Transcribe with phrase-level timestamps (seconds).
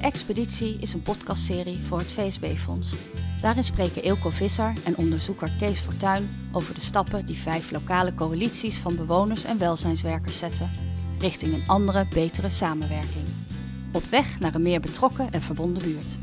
[0.00, 2.94] Expeditie is een podcastserie voor het VSB-fonds.
[3.40, 8.78] Daarin spreken Eelco Visser en onderzoeker Kees Fortuyn over de stappen die vijf lokale coalities
[8.78, 10.70] van bewoners en welzijnswerkers zetten
[11.18, 13.24] richting een andere, betere samenwerking.
[13.92, 16.18] Op weg naar een meer betrokken en verbonden buurt.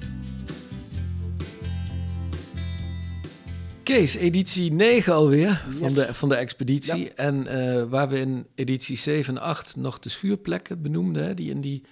[3.84, 7.04] Kees, editie 9 alweer van, de, van de expeditie.
[7.04, 7.10] Ja.
[7.16, 11.50] En eh, waar we in editie 7 en 8 nog de schuurplekken benoemden, hè, die
[11.50, 11.84] in die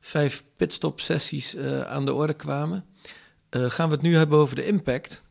[0.00, 2.84] vijf pitstop-sessies eh, aan de orde kwamen,
[3.48, 5.24] eh, gaan we het nu hebben over de impact.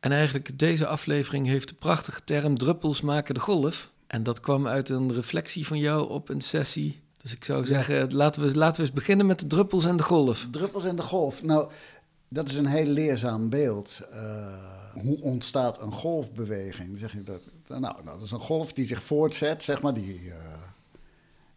[0.00, 3.92] En eigenlijk deze aflevering heeft de prachtige term druppels maken de golf.
[4.06, 7.02] En dat kwam uit een reflectie van jou op een sessie.
[7.16, 10.02] Dus ik zou zeggen, laten, we, laten we eens beginnen met de druppels en de
[10.02, 10.48] golf.
[10.50, 11.42] Druppels en de golf.
[11.42, 11.70] Nou,
[12.28, 14.00] dat is een heel leerzaam beeld.
[14.10, 16.98] Eh, hoe ontstaat een golfbeweging?
[16.98, 20.32] Zeg je dat, nou, nou, dat is een golf die zich voortzet, zeg maar, die,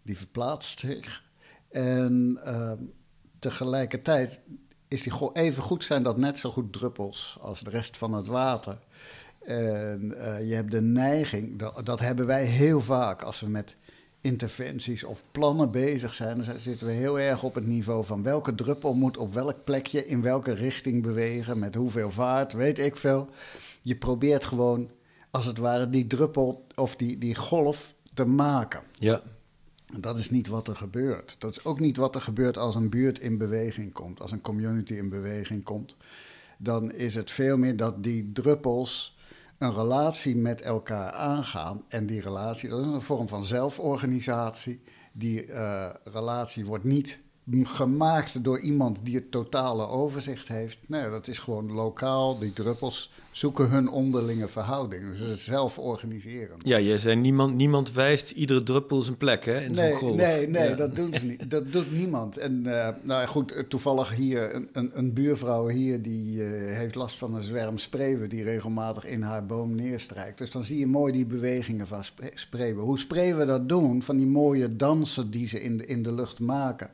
[0.01, 1.25] die verplaatst zich.
[1.69, 2.71] En eh,
[3.39, 4.41] tegelijkertijd
[4.87, 8.27] is die even goed zijn dat net zo goed druppels als de rest van het
[8.27, 8.79] water.
[9.41, 13.75] En eh, je hebt de neiging, dat, dat hebben wij heel vaak als we met
[14.21, 18.55] interventies of plannen bezig zijn, dan zitten we heel erg op het niveau van welke
[18.55, 23.29] druppel moet op welk plekje in welke richting bewegen, met hoeveel vaart, weet ik veel.
[23.81, 24.89] Je probeert gewoon,
[25.31, 28.81] als het ware, die druppel of die, die golf te maken.
[28.99, 29.21] Ja,
[29.95, 31.35] Dat is niet wat er gebeurt.
[31.39, 34.41] Dat is ook niet wat er gebeurt als een buurt in beweging komt, als een
[34.41, 35.95] community in beweging komt.
[36.57, 39.17] Dan is het veel meer dat die druppels
[39.57, 41.83] een relatie met elkaar aangaan.
[41.87, 44.81] En die relatie, dat is een vorm van zelforganisatie.
[45.11, 47.19] Die eh, relatie wordt niet
[47.51, 50.77] gemaakt door iemand die het totale overzicht heeft.
[50.87, 52.39] Nee, dat is gewoon lokaal.
[52.39, 55.09] Die druppels zoeken hun onderlinge verhouding.
[55.09, 56.57] Dus het is zelf organiseren.
[56.59, 60.15] ja je zei niemand, niemand wijst iedere druppel zijn plek hè, in Nee, zo'n golf.
[60.15, 60.75] nee, nee, Ja.
[60.75, 61.49] dat doen ze niet.
[61.49, 62.37] Dat doet niemand.
[62.37, 67.17] En eh, nou goed, toevallig hier een, een, een buurvrouw hier die eh, heeft last
[67.17, 70.37] van een zwerm spreeuwen die regelmatig in haar boom neerstrijkt.
[70.37, 72.83] Dus dan zie je mooi die bewegingen van spre- spreeuwen.
[72.83, 76.39] Hoe spreeuwen dat doen, van die mooie dansen die ze in de, in de lucht
[76.39, 76.89] maken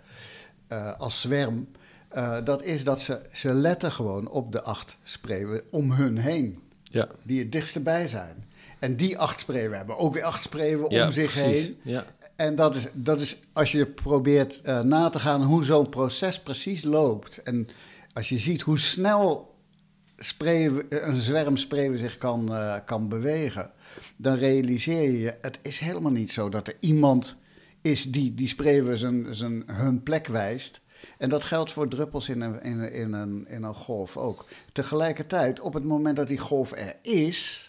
[0.68, 1.68] eh, als zwerm,
[2.10, 6.60] eh, dat is dat ze, ze letten gewoon op de acht spreeuwen om hun heen
[6.84, 7.08] Ja.
[7.24, 8.46] die het dichtste bij zijn.
[8.80, 11.66] En die acht spreeuwen hebben ook weer acht spreeuwen Ja, om zich precies.
[11.66, 11.78] heen.
[11.84, 12.06] Ja.
[12.36, 16.40] En dat is, dat is als je probeert eh, na te gaan hoe zo'n proces
[16.40, 17.42] precies loopt.
[17.44, 17.68] En
[18.14, 19.56] als je ziet hoe snel
[20.18, 22.52] spreeuwen, een zwerm spreeuwen zich kan,
[22.86, 23.72] kan bewegen,
[24.16, 27.36] dan realiseer je, het is helemaal niet zo dat er iemand
[27.84, 30.82] is die die spreeuwen zijn, zijn, hun plek wijst.
[31.18, 34.46] En dat geldt voor druppels in een, in, een- in, een, in een golf ook.
[34.72, 37.68] Tegelijkertijd, op het moment dat die golf er is,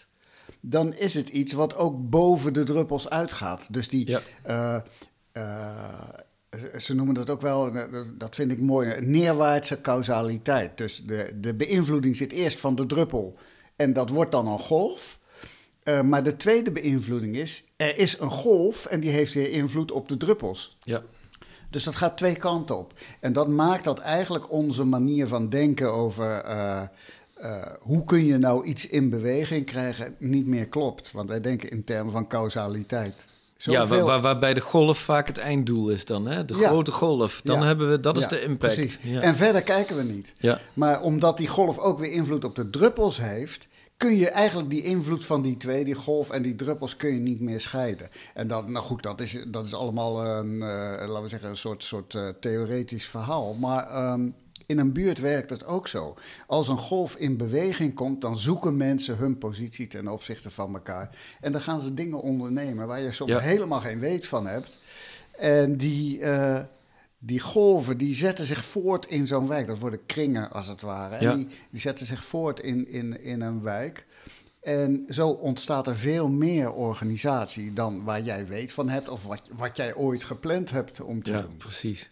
[0.59, 3.73] dan is het iets wat ook boven de druppels uitgaat.
[3.73, 4.21] Dus die, Ja.
[4.43, 4.75] eh,
[5.31, 6.09] eh,
[6.79, 7.71] ze noemen dat ook wel,
[8.17, 10.77] dat- vind ik mooi, neerwaartse causaliteit.
[10.77, 13.37] Dus de, de beïnvloeding zit eerst van de druppel
[13.75, 15.19] en dat wordt dan een golf.
[15.85, 19.91] Eh, maar de tweede beïnvloeding is, er is een golf en die heeft weer invloed
[19.91, 20.77] op de druppels.
[20.79, 21.03] Ja.
[21.69, 22.93] Dus dat gaat twee kanten op.
[23.19, 26.81] En dat maakt dat eigenlijk onze manier van denken over eh,
[27.35, 31.11] eh, hoe kun je nou iets in beweging krijgen niet meer klopt.
[31.11, 33.13] Want wij denken in termen van causaliteit.
[33.57, 36.45] Ja, waar, waarbij de golf vaak het einddoel is dan, hè?
[36.45, 36.67] De Ja.
[36.67, 37.41] grote golf.
[37.43, 37.65] Dan Ja.
[37.65, 38.73] hebben we, dat is Ja, de impact.
[38.75, 38.99] Precies.
[39.21, 40.31] En verder kijken we niet.
[40.35, 40.59] ja.
[40.73, 43.67] Maar omdat die golf ook weer invloed op de druppels heeft,
[43.97, 47.19] kun je eigenlijk die invloed van die twee, die golf en die druppels, kun je
[47.19, 48.09] niet meer scheiden.
[48.33, 51.57] En dat, nou goed, dat is, dat is allemaal een, eh, laten we zeggen, een
[51.57, 53.53] soort, soort eh, theoretisch verhaal.
[53.53, 54.29] Maar ehm,
[54.65, 56.15] in een buurt werkt het ook zo.
[56.47, 61.09] Als een golf in beweging komt, dan zoeken mensen hun positie ten opzichte van elkaar.
[61.41, 63.39] En dan gaan ze dingen ondernemen waar je soms Ja.
[63.39, 64.77] helemaal geen weet van hebt.
[65.37, 66.63] En die, eh,
[67.25, 69.67] die golven die zetten zich voort in zo'n wijk.
[69.67, 71.21] Dat worden kringen als het ware.
[71.23, 71.31] Ja.
[71.31, 74.05] En die, die zetten zich voort in, in, in een wijk.
[74.61, 79.09] En zo ontstaat er veel meer organisatie dan waar jij weet van hebt...
[79.09, 81.57] of wat, wat jij ooit gepland hebt om te ja, doen.
[81.57, 82.11] precies.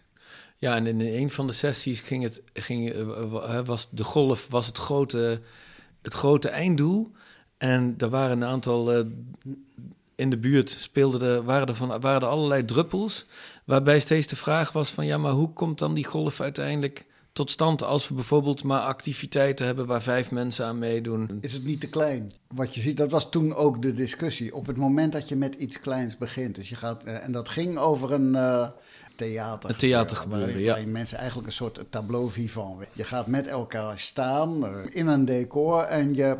[0.56, 4.48] Ja, en in een van de sessies ging het, ging, eh, wa- was de golf
[4.48, 5.40] was het grote,
[6.02, 7.10] het grote einddoel.
[7.56, 9.04] En er waren een aantal eh,
[10.16, 13.26] in de buurt speelden er, waren, er van, waren er allerlei druppels.
[13.64, 17.50] Waarbij steeds de vraag was van ja, maar hoe komt dan die golf uiteindelijk tot
[17.50, 21.38] stand als we bijvoorbeeld maar activiteiten hebben waar vijf mensen aan meedoen?
[21.40, 22.32] Is het niet te klein?
[22.48, 24.54] Wat je ziet, dat was toen ook de discussie.
[24.54, 26.54] Op het moment dat je met iets kleins begint.
[26.54, 28.68] Dus je gaat, eh, en dat ging over een eh,
[29.16, 29.70] theater.
[29.70, 30.70] Een theatergebeuren, waarin, ja.
[30.72, 32.84] waarin mensen eigenlijk een soort tableau vivant.
[32.92, 36.38] Je gaat met elkaar staan eh, in een decor en, je,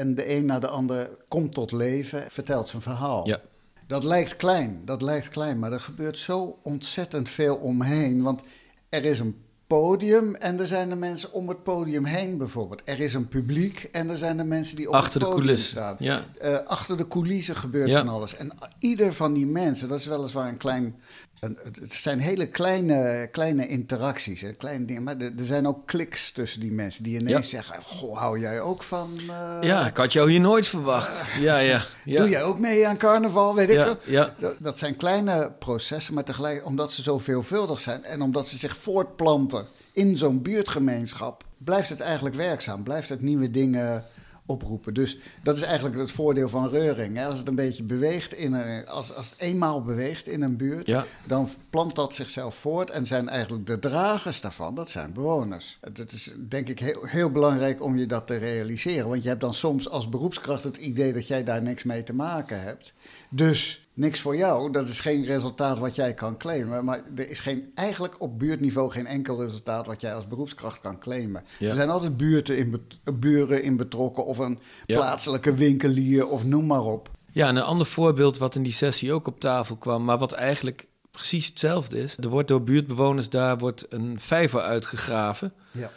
[0.00, 3.26] en de een na de ander komt tot leven, vertelt zijn verhaal.
[3.26, 3.40] Ja.
[3.86, 8.22] Dat lijkt klein, dat lijkt klein, maar er gebeurt zo ontzettend veel omheen.
[8.22, 8.40] Want
[8.88, 12.82] er is een podium en er zijn de mensen om het podium heen bijvoorbeeld.
[12.84, 15.56] Er is een publiek en er zijn de mensen die op Achter het de podium
[15.56, 15.96] staan.
[15.98, 16.20] ja.
[16.40, 17.98] Eh, achter de coulissen gebeurt Ja.
[17.98, 18.36] van alles.
[18.36, 20.94] En ieder van die mensen, dat is weliswaar een klein...
[21.40, 25.02] Een, het zijn hele kleine, kleine interacties, hè, kleine dingen.
[25.02, 27.82] Maar er, er zijn ook kliks tussen die mensen die ineens zeggen...
[27.82, 29.18] Goh, hou jij ook van...
[29.28, 31.24] eh, Ja, ik had jou hier nooit verwacht.
[31.40, 31.84] Ja, ja.
[32.04, 32.20] ja.
[32.20, 33.96] Doe jij ook mee aan carnaval, weet ik veel?
[34.04, 34.34] ja.
[34.38, 38.04] Dat, dat zijn kleine processen, maar tegelijk omdat ze zo veelvuldig zijn...
[38.04, 39.65] en omdat ze zich voortplanten
[39.96, 41.44] in zo'n buurtgemeenschap...
[41.58, 44.04] blijft het eigenlijk werkzaam, blijft het nieuwe dingen
[44.46, 44.94] oproepen.
[44.94, 47.16] Dus dat is eigenlijk het voordeel van reuring.
[47.16, 47.26] Hè?
[47.26, 50.86] Als het een beetje beweegt, in een, als, als het eenmaal beweegt in een buurt...
[50.86, 51.04] Ja.
[51.26, 55.78] dan plant dat zichzelf voort en zijn eigenlijk de dragers daarvan, dat zijn bewoners.
[55.80, 59.08] Het is denk ik heel, heel belangrijk om je dat te realiseren.
[59.08, 62.14] Want je hebt dan soms als beroepskracht het idee dat jij daar niks mee te
[62.14, 62.92] maken hebt.
[63.28, 66.84] Dus niks voor jou, dat is geen resultaat wat jij kan claimen.
[66.84, 70.98] Maar er is geen, eigenlijk op buurtniveau geen enkel resultaat wat jij als beroepskracht kan
[70.98, 71.44] claimen.
[71.58, 71.68] Ja.
[71.68, 72.82] Er zijn altijd buurten in
[73.14, 74.96] buren in betrokken of een Ja.
[74.96, 77.10] plaatselijke winkelier of noem maar op.
[77.32, 80.32] Ja, en een ander voorbeeld wat in die sessie ook op tafel kwam, maar wat
[80.32, 82.16] eigenlijk precies hetzelfde is.
[82.20, 85.52] Er wordt door buurtbewoners daar wordt een vijver uitgegraven.
[85.72, 85.90] Ja.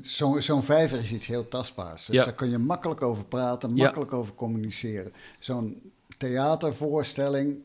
[0.00, 2.06] Zo'n zo'n vijver is iets heel tastbaars.
[2.06, 2.24] Dus Ja.
[2.24, 5.12] daar kun je makkelijk over praten, makkelijk over communiceren.
[5.38, 7.58] Zo'n theatervoorstelling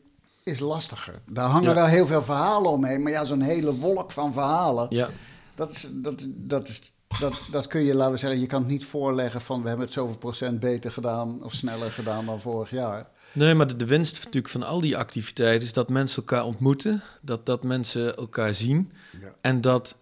[0.44, 1.14] is lastiger.
[1.30, 1.74] Daar hangen Ja.
[1.74, 3.02] wel heel veel verhalen omheen.
[3.02, 4.86] Maar ja, zo'n hele wolk van verhalen.
[4.90, 5.08] Ja,
[5.54, 8.70] Dat, is, dat, dat, is, dat, dat kun je, laten we zeggen, je kan het
[8.70, 9.62] niet voorleggen van...
[9.62, 13.06] we hebben het zoveel procent beter gedaan of sneller gedaan dan vorig jaar.
[13.32, 17.02] nee, maar de, de winst natuurlijk van al die activiteiten is dat mensen elkaar ontmoeten,
[17.20, 19.34] dat, dat mensen elkaar zien Ja.
[19.40, 19.96] en dat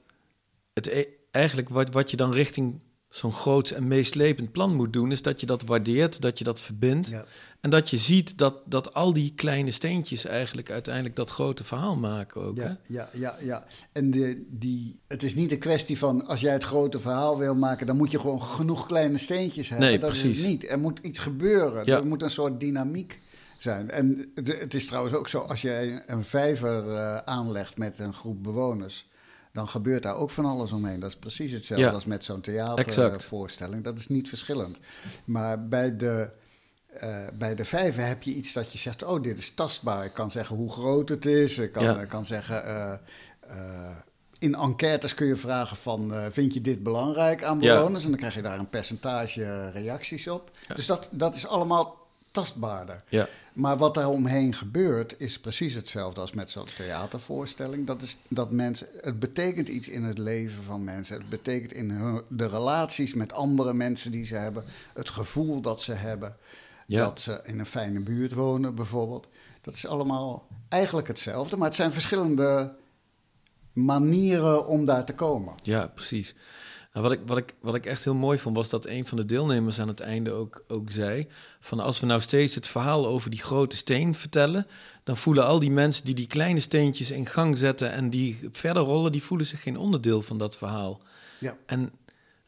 [0.74, 5.12] het e- eigenlijk wat, wat je dan richting zo'n groot en meeslepend plan moet doen,
[5.12, 7.24] is dat je dat waardeert, dat je dat verbindt Ja.
[7.60, 11.96] en dat je ziet dat, dat al die kleine steentjes eigenlijk uiteindelijk dat grote verhaal
[11.96, 12.56] maken ook.
[12.58, 12.64] Hè?
[12.64, 13.64] Ja, ja, ja, ja.
[13.92, 17.54] En de, die, het is niet een kwestie van als jij het grote verhaal wil
[17.54, 19.88] maken, dan moet je gewoon genoeg kleine steentjes hebben.
[19.88, 20.38] Nee, dat is precies.
[20.40, 20.68] het niet.
[20.68, 21.86] Er moet iets gebeuren.
[21.86, 21.96] Ja.
[21.96, 23.20] Er moet een soort dynamiek
[23.58, 23.90] zijn.
[23.90, 28.14] En het, het is trouwens ook zo, als jij een vijver eh, aanlegt met een
[28.14, 29.08] groep bewoners,
[29.52, 31.00] dan gebeurt daar ook van alles omheen.
[31.00, 31.92] Dat is precies hetzelfde Ja.
[31.92, 33.84] als met zo'n theatervoorstelling.
[33.84, 34.78] Dat is niet verschillend.
[35.24, 36.30] Maar bij de,
[36.86, 40.04] eh, bij de vijver heb je iets dat je zegt: Oh, dit is tastbaar.
[40.04, 41.58] Ik kan zeggen hoe groot het is.
[41.58, 42.00] Ik kan, Ja.
[42.00, 42.64] ik kan zeggen.
[42.64, 42.92] eh,
[43.40, 43.96] eh,
[44.38, 47.74] in enquêtes kun je vragen van, eh, vind je dit belangrijk aan Ja.
[47.76, 48.04] bewoners?
[48.04, 50.50] En dan krijg je daar een percentage reacties op.
[50.74, 51.99] Dus dat, dat is allemaal
[52.30, 53.02] tastbaarder.
[53.08, 53.28] Ja.
[53.52, 57.86] Maar wat daar omheen gebeurt, is precies hetzelfde als met zo'n theatervoorstelling.
[57.86, 61.18] Dat is dat mensen, het betekent iets in het leven van mensen.
[61.18, 64.64] Het betekent in hun, de relaties met andere mensen die ze hebben.
[64.94, 66.36] Het gevoel dat ze hebben.
[66.86, 67.04] Ja.
[67.04, 69.28] Dat ze in een fijne buurt wonen, bijvoorbeeld.
[69.60, 71.56] Dat is allemaal eigenlijk hetzelfde.
[71.56, 72.74] Maar het zijn verschillende
[73.72, 75.54] manieren om daar te komen.
[75.62, 76.34] Ja, precies.
[76.92, 79.16] Nou, wat, ik, wat, ik, wat ik echt heel mooi vond, was dat een van
[79.16, 81.26] de deelnemers aan het einde ook, ook zei:
[81.60, 84.66] van als we nou steeds het verhaal over die grote steen vertellen,
[85.04, 88.82] dan voelen al die mensen die die kleine steentjes in gang zetten en die verder
[88.82, 91.00] rollen, die voelen zich geen onderdeel van dat verhaal.
[91.38, 91.56] Ja.
[91.66, 91.92] En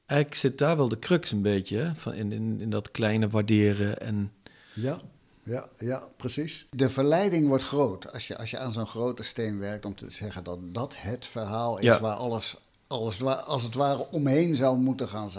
[0.06, 3.28] eigenlijk zit daar wel de crux een beetje, hè, van in, in, in dat kleine
[3.28, 4.32] waarderen en
[4.72, 4.98] Ja,
[5.42, 6.66] ja, ja, precies.
[6.70, 10.10] De verleiding wordt groot als je, als je aan zo'n grote steen werkt om te
[10.10, 12.00] zeggen dat dat het verhaal is Ja.
[12.00, 12.56] waar alles,
[12.92, 15.30] alles als het ware omheen zou moeten gaan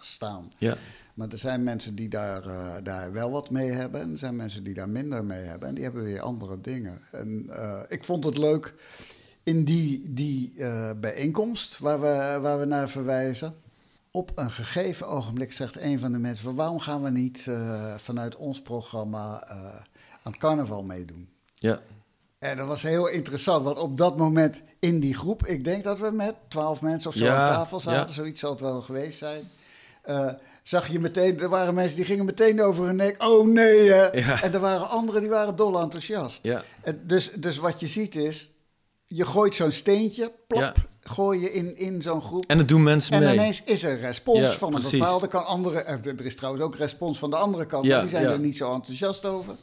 [0.00, 0.48] staan.
[0.58, 0.76] ja,
[1.14, 4.36] Maar er zijn mensen die daar, eh, daar wel wat mee hebben en er zijn
[4.36, 7.00] mensen die daar minder mee hebben en die hebben weer andere dingen.
[7.10, 8.74] En eh, ik vond het leuk
[9.42, 13.54] in die, die eh, bijeenkomst waar we, waar we naar verwijzen.
[14.10, 17.48] Op een gegeven ogenblik zegt een van de mensen: waarom gaan we niet
[17.96, 19.44] vanuit ons programma
[20.22, 21.28] aan het carnaval meedoen?
[21.54, 21.80] ja,
[22.50, 25.98] En dat was heel interessant, want op dat moment in die groep, ik denk dat
[25.98, 28.12] we met twaalf mensen of zo Ja, aan tafel zaten, ja.
[28.14, 29.42] zoiets zal het wel geweest zijn.
[30.02, 30.28] eh,
[30.62, 33.92] zag je meteen, er waren mensen die gingen meteen over hun nek, oh nee.
[33.92, 34.26] eh.
[34.26, 34.42] Ja.
[34.42, 36.38] En er waren anderen die waren dol enthousiast.
[36.42, 38.50] ja, En dus, dus wat je ziet is,
[39.06, 40.72] je gooit zo'n steentje, plop, Ja.
[41.00, 42.44] gooi je in, in zo'n groep.
[42.46, 43.34] en dat doen mensen En mee.
[43.34, 44.98] ineens is er respons van een precies.
[44.98, 45.46] bepaalde kant.
[45.46, 48.56] Andere, er is trouwens ook respons van de andere kant, maar die zijn er niet
[48.56, 49.54] zo enthousiast over.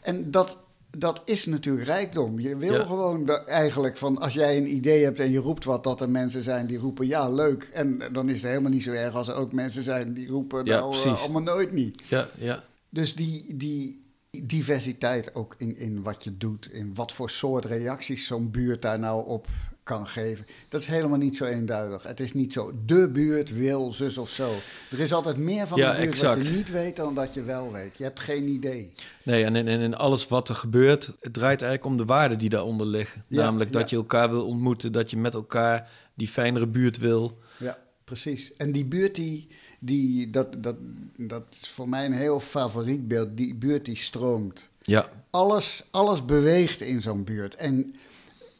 [0.00, 0.56] En dat,
[0.98, 2.40] dat is natuurlijk rijkdom.
[2.40, 2.84] Je wil Ja.
[2.84, 6.10] gewoon de- eigenlijk van als jij een idee hebt en je roept wat, dat er
[6.10, 7.68] mensen zijn die roepen ja, leuk.
[7.72, 10.64] En dan is het helemaal niet zo erg als er ook mensen zijn die roepen
[10.64, 12.02] Ja, nou eh, allemaal nooit niet.
[12.08, 14.02] Ja, ja, Dus die, die
[14.44, 18.98] diversiteit ook in, in wat je doet, in wat voor soort reacties zo'n buurt daar
[18.98, 19.46] nou op
[19.84, 20.46] kan geven.
[20.68, 22.02] Dat is helemaal niet zo eenduidig.
[22.02, 24.54] Het is niet zo, de buurt wil zus of zo.
[24.90, 26.36] Er is altijd meer van Ja, de buurt exact.
[26.36, 27.96] wat je niet weet dan dat je wel weet.
[27.96, 28.92] Je hebt geen idee.
[29.22, 32.48] Nee, en in, en alles wat er gebeurt, het draait eigenlijk om de waarden die
[32.48, 33.24] daaronder liggen.
[33.28, 33.96] Ja, Namelijk dat ja.
[33.96, 37.38] je elkaar wil ontmoeten, dat je met elkaar die fijnere buurt wil.
[37.56, 38.52] Ja, precies.
[38.56, 39.46] En die buurt, die,
[39.80, 40.76] die, dat, dat,
[41.16, 43.36] dat is voor mij een heel favoriet beeld.
[43.36, 44.68] Die buurt die stroomt.
[44.82, 47.54] Ja, Alles, alles beweegt in zo'n buurt.
[47.54, 47.94] En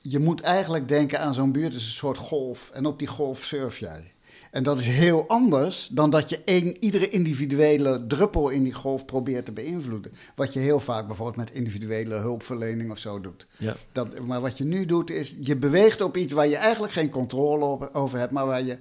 [0.06, 2.70] je moet eigenlijk denken aan zo'n buurt als een soort golf.
[2.70, 4.12] En op die golf surf jij.
[4.50, 9.04] En dat is heel anders dan dat je één, iedere individuele druppel in die golf
[9.04, 10.12] probeert te beïnvloeden.
[10.34, 13.46] Wat je heel vaak bijvoorbeeld met individuele hulpverlening of zo doet.
[13.56, 13.76] ja.
[13.92, 17.10] Dat, maar wat je nu doet is, je beweegt op iets waar je eigenlijk geen
[17.10, 18.78] controle op, over hebt, maar waar je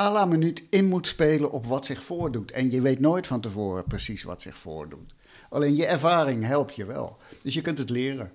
[0.00, 2.50] à la minuut in moet spelen op wat zich voordoet.
[2.50, 5.14] En je weet nooit van tevoren precies wat zich voordoet.
[5.50, 7.16] Alleen je ervaring helpt je wel.
[7.42, 8.32] Dus je kunt het leren.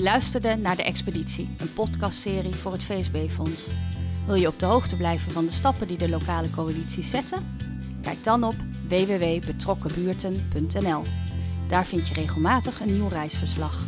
[0.00, 3.68] Je luisterde naar De Expeditie, een podcastserie voor het VSB-fonds.
[4.26, 7.56] Wil je op de hoogte blijven van de stappen die de lokale coalities zetten?
[8.02, 8.54] Kijk dan op
[8.88, 11.04] www.betrokkenbuurten.nl.
[11.68, 13.84] Daar vind je regelmatig een nieuw reisverslag.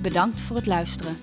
[0.00, 1.16] Bedankt voor het luisteren.